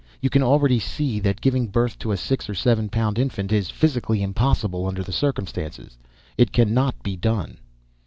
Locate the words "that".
1.19-1.41